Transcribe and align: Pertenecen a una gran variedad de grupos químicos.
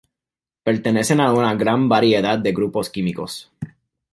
Pertenecen 0.69 1.21
a 1.21 1.31
una 1.31 1.53
gran 1.53 1.87
variedad 1.87 2.39
de 2.39 2.53
grupos 2.53 2.89
químicos. 2.89 3.51